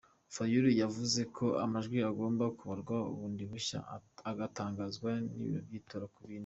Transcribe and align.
Fayulu 0.35 0.69
yavuze 0.81 1.21
ko 1.35 1.45
amajwi 1.65 1.97
agomba 2.11 2.45
kubarwa 2.57 2.95
bundi 3.17 3.43
bushya, 3.51 3.79
agatangazwa 4.31 5.09
ibiro 5.31 5.59
by’itora 5.67 6.07
ku 6.13 6.19
bindi. 6.27 6.39